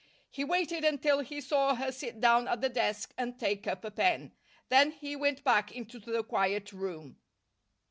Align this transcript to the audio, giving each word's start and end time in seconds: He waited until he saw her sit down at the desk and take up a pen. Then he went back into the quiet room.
He 0.31 0.43
waited 0.43 0.83
until 0.83 1.19
he 1.19 1.39
saw 1.39 1.75
her 1.75 1.91
sit 1.91 2.19
down 2.19 2.47
at 2.47 2.59
the 2.61 2.69
desk 2.69 3.13
and 3.19 3.39
take 3.39 3.67
up 3.67 3.85
a 3.85 3.91
pen. 3.91 4.31
Then 4.69 4.89
he 4.93 5.15
went 5.15 5.43
back 5.43 5.71
into 5.71 5.99
the 5.99 6.23
quiet 6.23 6.71
room. 6.73 7.17